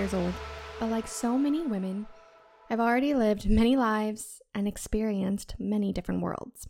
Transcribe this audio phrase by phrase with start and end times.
[0.00, 0.32] years old,
[0.78, 2.06] but like so many women,
[2.70, 6.66] I've already lived many lives and experienced many different worlds.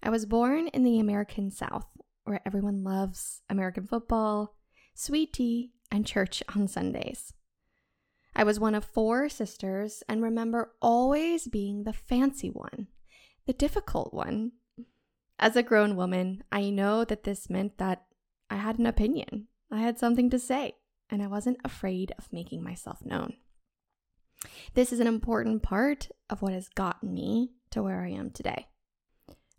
[0.00, 1.86] I was born in the American South,
[2.22, 4.54] where everyone loves American football,
[4.94, 7.32] sweet tea, and church on Sundays.
[8.36, 12.86] I was one of four sisters and remember always being the fancy one,
[13.46, 14.52] the difficult one.
[15.40, 18.04] As a grown woman, I know that this meant that
[18.48, 20.76] I had an opinion, I had something to say,
[21.10, 23.34] and I wasn't afraid of making myself known.
[24.74, 28.68] This is an important part of what has gotten me to where I am today.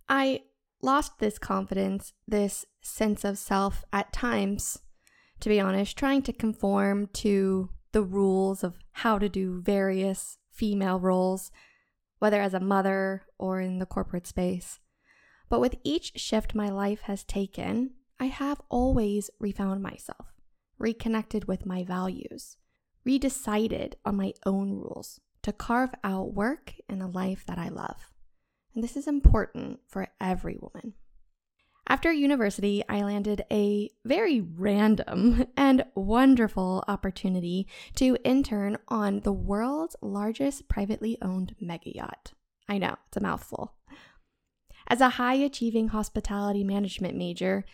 [0.09, 0.41] I
[0.81, 4.79] lost this confidence, this sense of self at times,
[5.39, 10.99] to be honest, trying to conform to the rules of how to do various female
[10.99, 11.51] roles,
[12.19, 14.79] whether as a mother or in the corporate space.
[15.49, 20.30] But with each shift my life has taken, I have always refound myself,
[20.81, 22.57] reconnected with my values,
[23.07, 28.11] redecided on my own rules to carve out work and a life that I love.
[28.73, 30.93] And this is important for every woman.
[31.87, 39.95] After university, I landed a very random and wonderful opportunity to intern on the world's
[40.01, 42.33] largest privately owned mega yacht.
[42.69, 43.73] I know, it's a mouthful.
[44.87, 47.65] As a high achieving hospitality management major,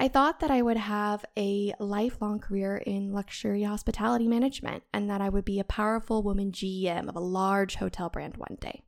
[0.00, 5.20] I thought that I would have a lifelong career in luxury hospitality management and that
[5.20, 8.82] I would be a powerful woman GM of a large hotel brand one day.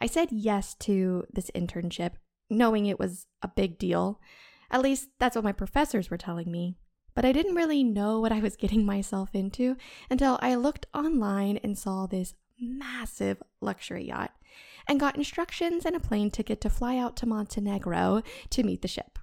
[0.00, 2.14] I said yes to this internship
[2.50, 4.20] knowing it was a big deal.
[4.68, 6.74] At least that's what my professors were telling me.
[7.14, 9.76] But I didn't really know what I was getting myself into
[10.10, 14.32] until I looked online and saw this massive luxury yacht
[14.88, 18.88] and got instructions and a plane ticket to fly out to Montenegro to meet the
[18.88, 19.19] ship.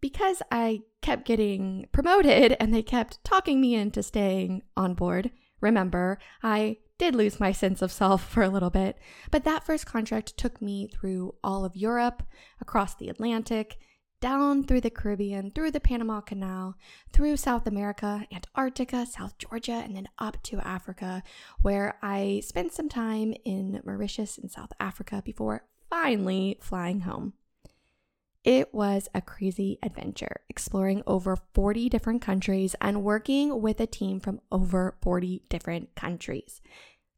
[0.00, 5.30] Because I kept getting promoted and they kept talking me into staying on board,
[5.60, 8.98] remember, I did lose my sense of self for a little bit,
[9.30, 12.22] but that first contract took me through all of Europe,
[12.60, 13.78] across the Atlantic,
[14.20, 16.76] down through the Caribbean, through the Panama Canal,
[17.12, 21.22] through South America, Antarctica, South Georgia, and then up to Africa,
[21.62, 27.32] where I spent some time in Mauritius and South Africa before finally flying home.
[28.42, 34.18] It was a crazy adventure, exploring over 40 different countries and working with a team
[34.18, 36.62] from over 40 different countries.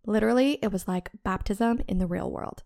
[0.05, 2.65] Literally, it was like baptism in the real world.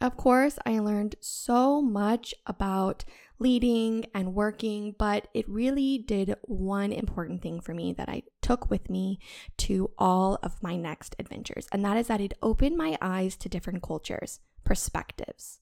[0.00, 3.04] Of course, I learned so much about
[3.40, 8.70] leading and working, but it really did one important thing for me that I took
[8.70, 9.18] with me
[9.58, 13.48] to all of my next adventures, and that is that it opened my eyes to
[13.48, 15.58] different cultures, perspectives.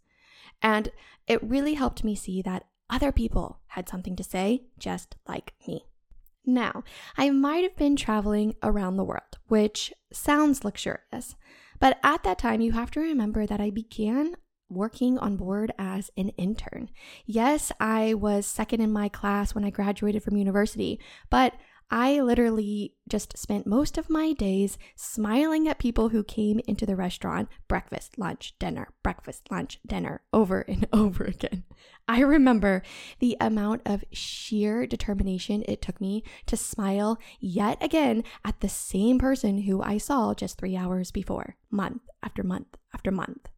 [0.63, 0.91] And
[1.27, 5.87] it really helped me see that other people had something to say just like me.
[6.45, 6.85] Now,
[7.17, 11.35] I might have been traveling around the world, which sounds luxurious,
[11.81, 14.37] but at that time, you have to remember that I began
[14.69, 16.91] working on board as an intern.
[17.25, 21.55] Yes, I was second in my class when I graduated from university, but
[21.91, 26.97] I literally just spent most of my days smiling at people who came into the
[26.97, 31.65] restaurant breakfast, lunch, dinner, breakfast, lunch, dinner over and over again.
[32.09, 32.83] I remember
[33.21, 39.19] the amount of sheer determination it took me to smile yet again at the same
[39.19, 43.49] person who I saw just three hours before, month after month after month.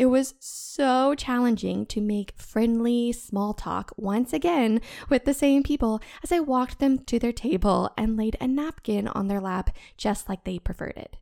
[0.00, 4.80] It was so challenging to make friendly small talk once again
[5.10, 9.08] with the same people as I walked them to their table and laid a napkin
[9.08, 11.18] on their lap just like they preferred it.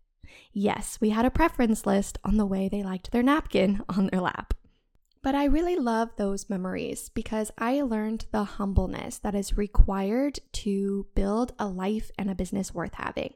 [0.53, 4.21] Yes, we had a preference list on the way they liked their napkin on their
[4.21, 4.55] lap.
[5.25, 11.09] But I really love those memories because I learned the humbleness that is required to
[11.17, 13.35] build a life and a business worth having.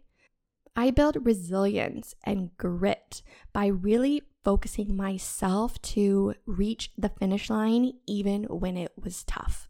[0.77, 3.23] I built resilience and grit
[3.53, 9.69] by really focusing myself to reach the finish line even when it was tough.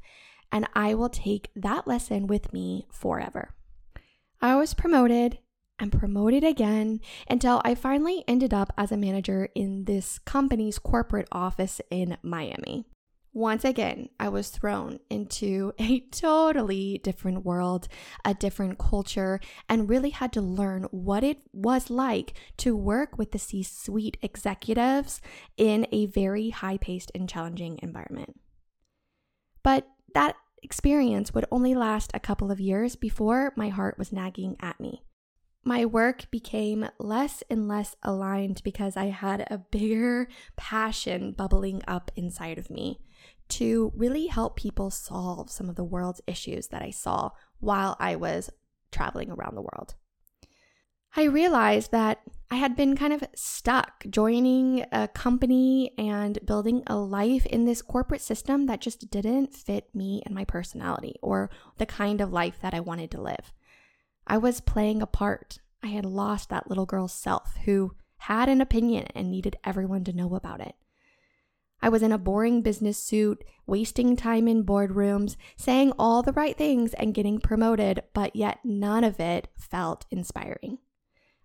[0.50, 3.54] And I will take that lesson with me forever.
[4.40, 5.38] I was promoted
[5.78, 11.28] and promoted again until I finally ended up as a manager in this company's corporate
[11.32, 12.84] office in Miami.
[13.34, 17.88] Once again, I was thrown into a totally different world,
[18.26, 19.40] a different culture,
[19.70, 24.18] and really had to learn what it was like to work with the C suite
[24.20, 25.22] executives
[25.56, 28.38] in a very high paced and challenging environment.
[29.62, 34.56] But that experience would only last a couple of years before my heart was nagging
[34.60, 35.04] at me.
[35.64, 42.10] My work became less and less aligned because I had a bigger passion bubbling up
[42.14, 43.00] inside of me
[43.48, 47.30] to really help people solve some of the world's issues that I saw
[47.60, 48.50] while I was
[48.90, 49.94] traveling around the world.
[51.14, 56.96] I realized that I had been kind of stuck joining a company and building a
[56.96, 61.86] life in this corporate system that just didn't fit me and my personality or the
[61.86, 63.52] kind of life that I wanted to live.
[64.26, 65.58] I was playing a part.
[65.82, 70.12] I had lost that little girl's self who had an opinion and needed everyone to
[70.12, 70.74] know about it.
[71.82, 76.56] I was in a boring business suit, wasting time in boardrooms, saying all the right
[76.56, 80.78] things and getting promoted, but yet none of it felt inspiring.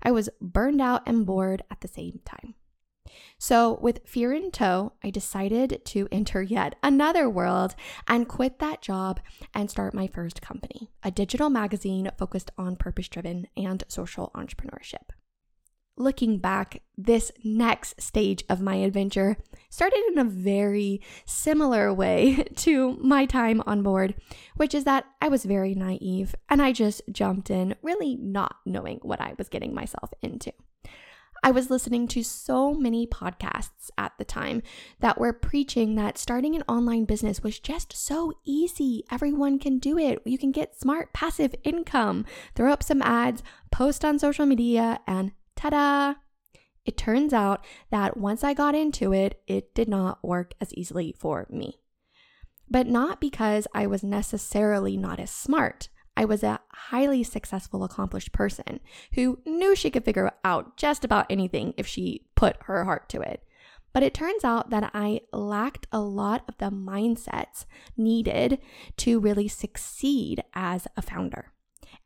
[0.03, 2.53] I was burned out and bored at the same time.
[3.39, 7.73] So, with fear in tow, I decided to enter yet another world
[8.07, 9.21] and quit that job
[9.55, 15.09] and start my first company, a digital magazine focused on purpose driven and social entrepreneurship
[15.97, 19.37] looking back, this next stage of my adventure
[19.69, 24.15] started in a very similar way to my time on board,
[24.55, 28.99] which is that I was very naive and I just jumped in, really not knowing
[29.01, 30.51] what I was getting myself into.
[31.43, 34.63] I was listening to so many podcasts at the time
[34.99, 39.03] that were preaching that starting an online business was just so easy.
[39.11, 40.21] Everyone can do it.
[40.25, 45.31] You can get smart passive income, throw up some ads, post on social media, and
[45.57, 46.13] ta da!
[46.85, 51.13] It turns out that once I got into it, it did not work as easily
[51.19, 51.81] for me.
[52.69, 55.89] But not because I was necessarily not as smart.
[56.15, 58.79] I was a highly successful, accomplished person
[59.13, 63.21] who knew she could figure out just about anything if she put her heart to
[63.21, 63.43] it.
[63.93, 67.65] But it turns out that I lacked a lot of the mindsets
[67.95, 68.59] needed
[68.97, 71.51] to really succeed as a founder.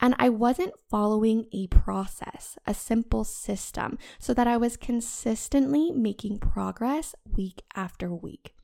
[0.03, 6.39] And I wasn't following a process, a simple system, so that I was consistently making
[6.39, 8.56] progress week after week.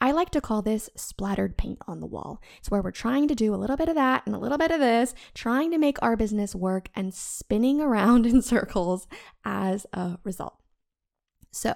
[0.00, 2.40] I like to call this splattered paint on the wall.
[2.58, 4.70] It's where we're trying to do a little bit of that and a little bit
[4.70, 9.06] of this, trying to make our business work and spinning around in circles
[9.44, 10.56] as a result.
[11.50, 11.74] So,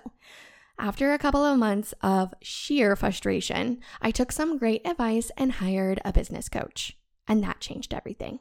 [0.79, 6.01] after a couple of months of sheer frustration, I took some great advice and hired
[6.05, 6.97] a business coach,
[7.29, 8.39] and that changed everything.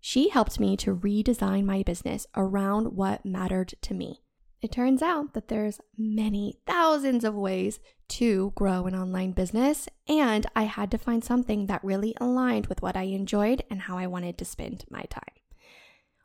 [0.00, 4.22] She helped me to redesign my business around what mattered to me.
[4.62, 10.46] It turns out that there's many thousands of ways to grow an online business, and
[10.56, 14.06] I had to find something that really aligned with what I enjoyed and how I
[14.06, 15.22] wanted to spend my time.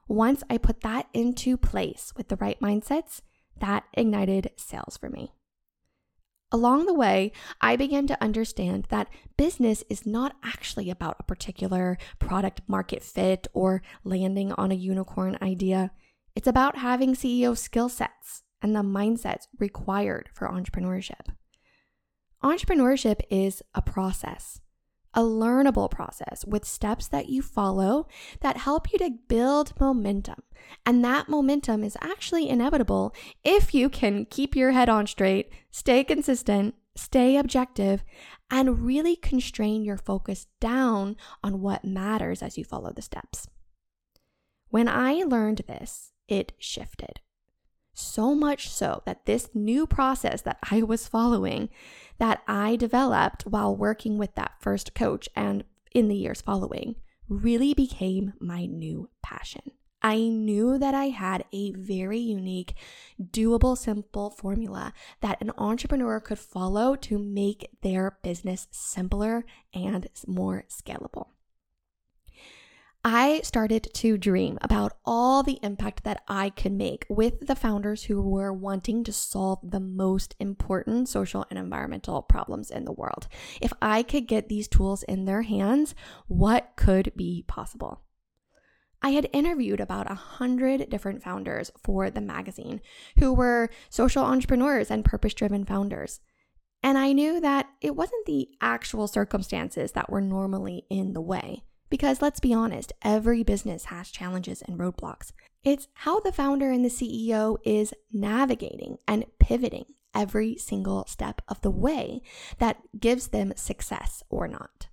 [0.08, 3.22] Once I put that into place with the right mindsets,
[3.60, 5.35] that ignited sales for me.
[6.52, 11.98] Along the way, I began to understand that business is not actually about a particular
[12.20, 15.92] product market fit or landing on a unicorn idea.
[16.36, 21.28] It's about having CEO skill sets and the mindsets required for entrepreneurship.
[22.44, 24.62] Entrepreneurship is a process
[25.16, 28.08] a learnable process with steps that you follow
[28.42, 30.44] that help you to build momentum.
[30.86, 33.14] And that momentum is actually inevitable
[33.44, 38.04] if you can keep your head on straight, stay consistent, stay objective,
[38.52, 43.48] and really constrain your focus down on what matters as you follow the steps.
[44.70, 47.22] When I learned this, it shifted.
[47.96, 51.70] So much so that this new process that I was following,
[52.20, 56.96] that I developed while working with that first coach and in the years following,
[57.30, 59.72] really became my new passion.
[60.02, 62.76] I knew that I had a very unique,
[63.20, 70.66] doable, simple formula that an entrepreneur could follow to make their business simpler and more
[70.70, 71.30] scalable.
[73.08, 78.06] I started to dream about all the impact that I could make with the founders
[78.06, 83.28] who were wanting to solve the most important social and environmental problems in the world.
[83.62, 85.94] If I could get these tools in their hands,
[86.26, 88.02] what could be possible?
[89.04, 92.82] I had interviewed about a hundred different founders for the magazine
[93.20, 96.22] who were social entrepreneurs and purpose driven founders.
[96.82, 101.66] And I knew that it wasn't the actual circumstances that were normally in the way.
[101.90, 105.32] Because let's be honest, every business has challenges and roadblocks.
[105.64, 111.62] It's how the founder and the CEO is navigating and pivoting every single step of
[111.62, 112.22] the way
[112.60, 114.88] that gives them success or not.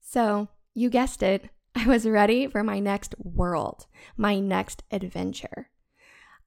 [0.00, 3.86] So, you guessed it, I was ready for my next world,
[4.16, 5.70] my next adventure.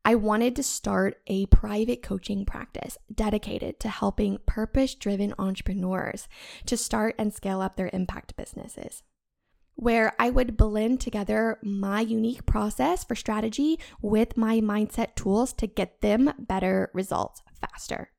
[0.05, 6.27] I wanted to start a private coaching practice dedicated to helping purpose driven entrepreneurs
[6.65, 9.03] to start and scale up their impact businesses
[9.75, 15.67] where I would blend together my unique process for strategy with my mindset tools to
[15.67, 18.09] get them better results faster.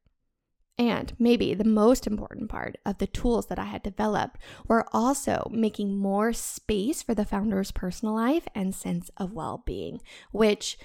[0.77, 5.49] And maybe the most important part of the tools that I had developed were also
[5.53, 10.01] making more space for the founder's personal life and sense of well being,
[10.33, 10.77] which,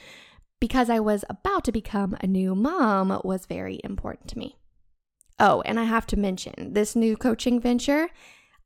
[0.60, 4.58] because I was about to become a new mom, was very important to me.
[5.40, 8.10] Oh, and I have to mention this new coaching venture,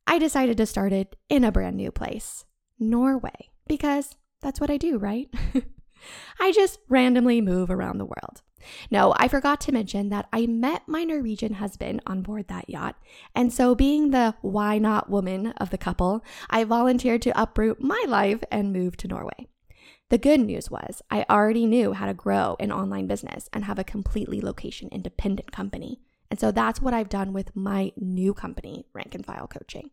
[0.06, 2.44] I decided to start it in a brand new place,
[2.78, 5.28] Norway, because that's what I do, right?
[6.40, 8.42] I just randomly move around the world.
[8.90, 12.96] No, I forgot to mention that I met my Norwegian husband on board that yacht.
[13.34, 18.02] And so, being the why not woman of the couple, I volunteered to uproot my
[18.06, 19.48] life and move to Norway.
[20.10, 23.78] The good news was I already knew how to grow an online business and have
[23.78, 26.00] a completely location independent company.
[26.34, 29.90] And so that's what I've done with my new company, Rank and File Coaching.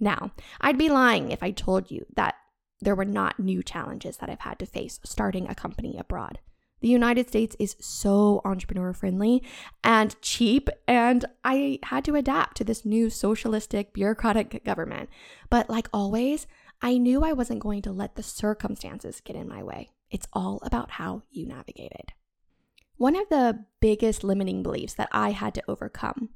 [0.00, 2.34] Now, I'd be lying if I told you that
[2.80, 6.40] there were not new challenges that I've had to face starting a company abroad.
[6.80, 9.44] The United States is so entrepreneur friendly
[9.84, 15.08] and cheap, and I had to adapt to this new socialistic, bureaucratic government.
[15.48, 16.48] But like always,
[16.82, 19.90] I knew I wasn't going to let the circumstances get in my way.
[20.10, 22.10] It's all about how you navigate it.
[22.98, 26.30] One of the biggest limiting beliefs that I had to overcome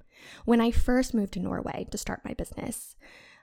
[0.45, 2.95] when I first moved to Norway to start my business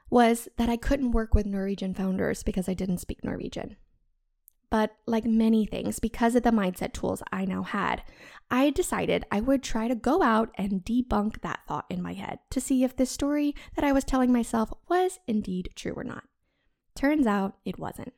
[0.10, 3.76] was that I couldn't work with Norwegian founders because I didn't speak Norwegian.
[4.70, 8.04] But like many things, because of the mindset tools I now had,
[8.50, 12.40] I decided I would try to go out and debunk that thought in my head
[12.52, 16.24] to see if this story that I was telling myself was indeed true or not.
[16.96, 18.14] Turns out it wasn't.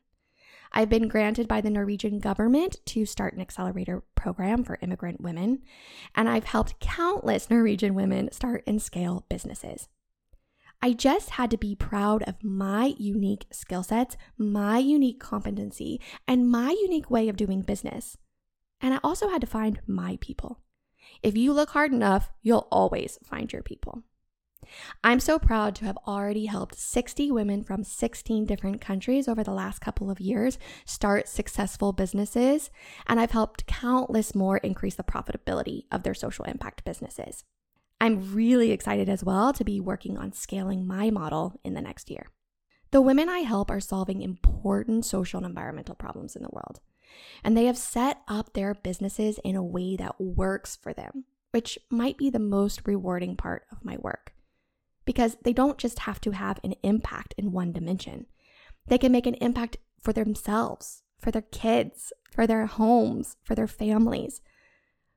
[0.72, 5.62] I've been granted by the Norwegian government to start an accelerator program for immigrant women,
[6.14, 9.88] and I've helped countless Norwegian women start and scale businesses.
[10.80, 16.50] I just had to be proud of my unique skill sets, my unique competency, and
[16.50, 18.16] my unique way of doing business.
[18.80, 20.60] And I also had to find my people.
[21.22, 24.02] If you look hard enough, you'll always find your people.
[25.04, 29.52] I'm so proud to have already helped 60 women from 16 different countries over the
[29.52, 32.70] last couple of years start successful businesses,
[33.06, 37.44] and I've helped countless more increase the profitability of their social impact businesses.
[38.00, 42.10] I'm really excited as well to be working on scaling my model in the next
[42.10, 42.30] year.
[42.90, 46.80] The women I help are solving important social and environmental problems in the world,
[47.42, 51.78] and they have set up their businesses in a way that works for them, which
[51.90, 54.34] might be the most rewarding part of my work.
[55.04, 58.26] Because they don't just have to have an impact in one dimension,
[58.86, 63.68] they can make an impact for themselves, for their kids, for their homes, for their
[63.68, 64.40] families,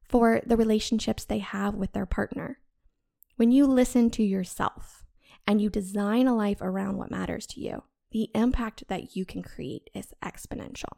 [0.08, 2.60] for the relationships they have with their partner.
[3.38, 5.04] When you listen to yourself
[5.48, 9.42] and you design a life around what matters to you, the impact that you can
[9.42, 10.98] create is exponential.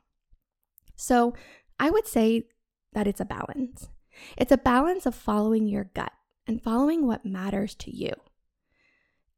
[0.95, 1.33] So
[1.79, 2.47] I would say
[2.93, 3.89] that it's a balance.
[4.37, 6.11] It's a balance of following your gut
[6.45, 8.13] and following what matters to you.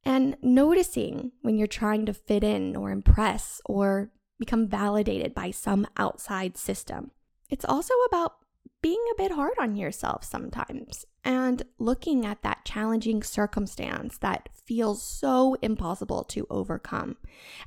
[0.04, 5.86] And noticing when you're trying to fit in or impress or become validated by some
[5.98, 7.12] outside system.
[7.50, 8.36] It's also about
[8.82, 15.04] being a bit hard on yourself sometimes and looking at that challenging circumstance that feels
[15.04, 17.18] so impossible to overcome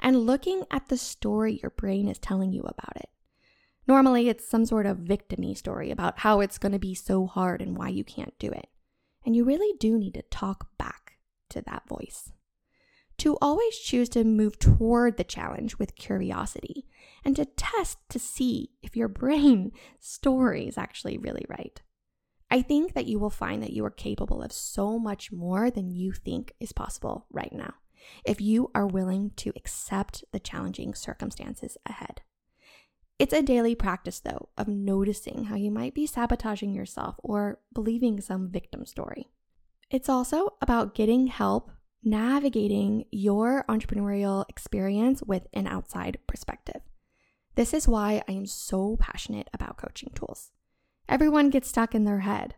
[0.01, 3.11] and looking at the story your brain is telling you about it.
[3.87, 7.61] Normally, it's some sort of victimy story about how it's going to be so hard
[7.61, 8.69] and why you can't do it.
[9.27, 11.02] And you really do need to talk back
[11.53, 12.33] to that voice
[13.19, 16.87] to always choose to move toward the challenge with curiosity
[17.25, 21.81] and to test to see if your brain story is actually really right.
[22.51, 25.91] I think that you will find that you are capable of so much more than
[25.91, 27.75] you think is possible right now
[28.25, 32.23] if you are willing to accept the challenging circumstances ahead.
[33.21, 38.21] It's a daily practice, though, of noticing how you might be sabotaging yourself or believing
[38.21, 39.29] some victim story.
[39.93, 41.71] It's also about getting help
[42.03, 46.81] navigating your entrepreneurial experience with an outside perspective.
[47.57, 50.51] This is why I am so passionate about coaching tools.
[51.11, 52.55] Everyone gets stuck in their head,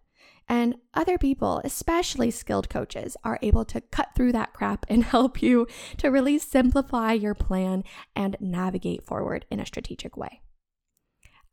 [0.49, 5.43] and other people, especially skilled coaches, are able to cut through that crap and help
[5.43, 7.83] you to really simplify your plan
[8.15, 10.41] and navigate forward in a strategic way.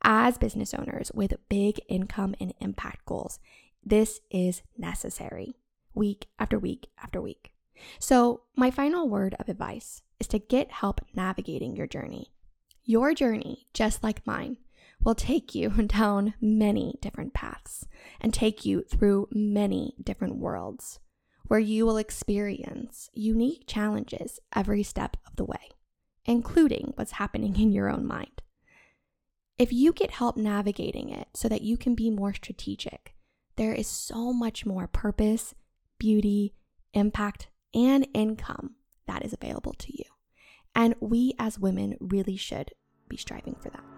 [0.04, 3.40] As business owners with big income and impact goals,
[3.84, 5.56] this is necessary
[5.94, 7.52] week after week after week.
[7.98, 12.32] So, my final word of advice is to get help navigating your journey.
[12.84, 14.58] Your journey, just like mine,
[15.02, 17.86] will take you down many different paths
[18.20, 21.00] and take you through many different worlds
[21.48, 25.70] where you will experience unique challenges every step of the way,
[26.24, 28.40] including what's happening in your own mind.
[29.58, 33.14] If you get help navigating it so that you can be more strategic,
[33.56, 35.54] there is so much more purpose,
[36.02, 36.52] beauty,
[36.94, 38.74] impact, and income
[39.06, 40.04] that is available to you.
[40.74, 42.72] And we as women really should
[43.08, 43.91] be striving for that.